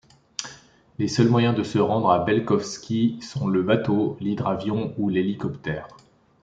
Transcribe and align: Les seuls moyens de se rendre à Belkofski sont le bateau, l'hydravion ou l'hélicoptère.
Les 0.97 1.07
seuls 1.07 1.29
moyens 1.29 1.55
de 1.55 1.61
se 1.61 1.77
rendre 1.77 2.09
à 2.09 2.23
Belkofski 2.23 3.19
sont 3.21 3.45
le 3.47 3.61
bateau, 3.61 4.17
l'hydravion 4.19 4.95
ou 4.97 5.09
l'hélicoptère. 5.09 5.89